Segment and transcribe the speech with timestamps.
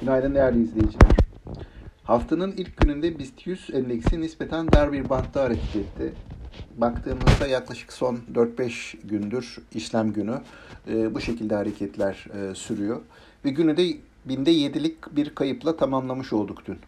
[0.00, 1.10] Günaydın değerli izleyiciler.
[2.04, 6.12] Haftanın ilk gününde BIST 100 endeksi nispeten dar bir bantta hareket etti.
[6.76, 10.40] Baktığımızda yaklaşık son 4-5 gündür işlem günü
[10.88, 13.00] e, bu şekilde hareketler e, sürüyor.
[13.44, 16.78] Ve günü de binde 7'lik bir kayıpla tamamlamış olduk dün.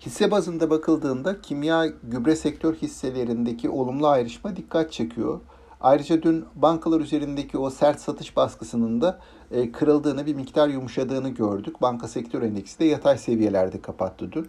[0.00, 5.40] Hisse bazında bakıldığında kimya gübre sektör hisselerindeki olumlu ayrışma dikkat çekiyor.
[5.84, 9.18] Ayrıca dün bankalar üzerindeki o sert satış baskısının da
[9.50, 11.82] e, kırıldığını, bir miktar yumuşadığını gördük.
[11.82, 14.48] Banka sektör endeksi de yatay seviyelerde kapattı dün.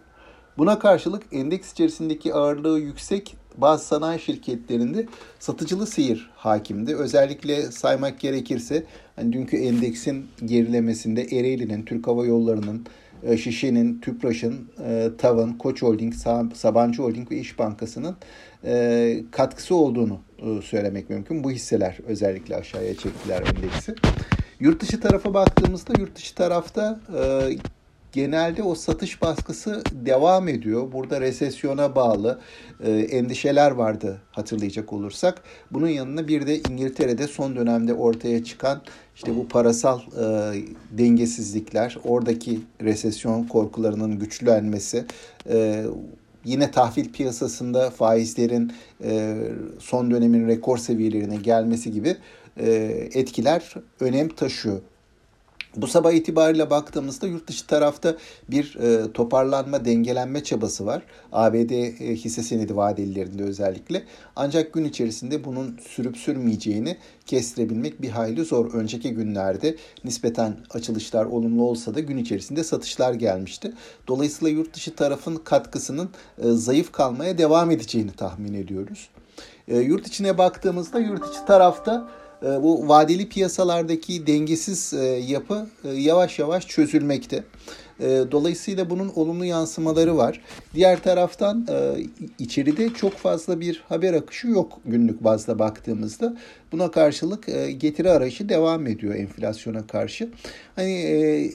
[0.58, 5.06] Buna karşılık endeks içerisindeki ağırlığı yüksek bazı sanayi şirketlerinde
[5.38, 6.96] satıcılı seyir hakimdi.
[6.96, 8.84] Özellikle saymak gerekirse
[9.16, 12.86] hani dünkü endeksin gerilemesinde Ereğli'nin, Türk Hava Yolları'nın,
[13.36, 16.14] Şişe'nin, Tüpraş'ın, e, TAV'ın, Koç Holding,
[16.54, 18.16] Sabancı Holding ve İş Bankası'nın
[18.64, 20.20] e, katkısı olduğunu
[20.62, 21.44] söylemek mümkün.
[21.44, 23.94] Bu hisseler özellikle aşağıya çektiler endeksi.
[24.60, 27.00] Yurt dışı tarafa baktığımızda yurt dışı tarafta
[28.16, 30.92] genelde o satış baskısı devam ediyor.
[30.92, 32.40] Burada resesyona bağlı
[32.84, 35.42] e, endişeler vardı hatırlayacak olursak.
[35.70, 38.82] Bunun yanına bir de İngiltere'de son dönemde ortaya çıkan
[39.14, 40.24] işte bu parasal e,
[40.90, 45.04] dengesizlikler, oradaki resesyon korkularının güçlenmesi,
[45.50, 45.84] e,
[46.44, 48.72] yine tahvil piyasasında faizlerin
[49.04, 49.36] e,
[49.78, 52.16] son dönemin rekor seviyelerine gelmesi gibi
[52.56, 52.70] e,
[53.14, 54.80] etkiler önem taşıyor
[55.76, 58.16] bu sabah itibariyle baktığımızda yurt dışı tarafta
[58.48, 61.02] bir e, toparlanma, dengelenme çabası var.
[61.32, 64.02] ABD e, hisse senedi vadelilerinde özellikle.
[64.36, 66.96] Ancak gün içerisinde bunun sürüp sürmeyeceğini
[67.26, 68.74] kestirebilmek bir hayli zor.
[68.74, 73.72] Önceki günlerde nispeten açılışlar olumlu olsa da gün içerisinde satışlar gelmişti.
[74.08, 79.08] Dolayısıyla yurt dışı tarafın katkısının e, zayıf kalmaya devam edeceğini tahmin ediyoruz.
[79.68, 82.08] E, yurt içine baktığımızda yurt içi tarafta
[82.42, 87.44] bu vadeli piyasalardaki dengesiz e, yapı e, yavaş yavaş çözülmekte.
[88.30, 90.40] Dolayısıyla bunun olumlu yansımaları var.
[90.74, 91.96] Diğer taraftan e,
[92.38, 96.36] içeride çok fazla bir haber akışı yok günlük bazda baktığımızda.
[96.72, 97.46] Buna karşılık
[97.80, 100.28] getiri arayışı devam ediyor enflasyona karşı.
[100.76, 101.52] Hani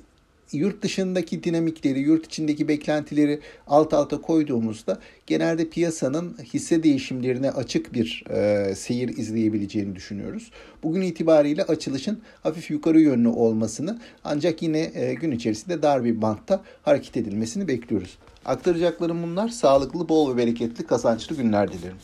[0.53, 8.23] yurt dışındaki dinamikleri, yurt içindeki beklentileri alt alta koyduğumuzda genelde piyasanın hisse değişimlerine açık bir
[8.29, 10.51] e, seyir izleyebileceğini düşünüyoruz.
[10.83, 16.63] Bugün itibariyle açılışın hafif yukarı yönlü olmasını ancak yine e, gün içerisinde dar bir bantta
[16.83, 18.17] hareket edilmesini bekliyoruz.
[18.45, 19.49] Aktaracaklarım bunlar.
[19.49, 21.97] Sağlıklı, bol ve bereketli, kazançlı günler dilerim.